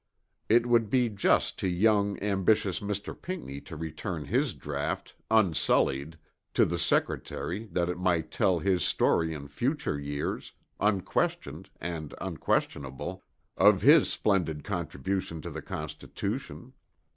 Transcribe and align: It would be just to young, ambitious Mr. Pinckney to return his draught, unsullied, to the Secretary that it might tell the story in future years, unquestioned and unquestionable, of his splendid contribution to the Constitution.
It 0.49 0.65
would 0.65 0.89
be 0.89 1.09
just 1.09 1.59
to 1.59 1.67
young, 1.67 2.17
ambitious 2.23 2.79
Mr. 2.79 3.15
Pinckney 3.15 3.61
to 3.61 3.75
return 3.75 4.25
his 4.25 4.55
draught, 4.55 5.13
unsullied, 5.29 6.17
to 6.55 6.65
the 6.65 6.79
Secretary 6.79 7.65
that 7.67 7.87
it 7.87 7.99
might 7.99 8.31
tell 8.31 8.57
the 8.61 8.79
story 8.79 9.31
in 9.31 9.47
future 9.47 9.99
years, 9.99 10.53
unquestioned 10.79 11.69
and 11.79 12.15
unquestionable, 12.19 13.23
of 13.55 13.83
his 13.83 14.09
splendid 14.11 14.63
contribution 14.63 15.39
to 15.43 15.51
the 15.51 15.61
Constitution. 15.61 16.73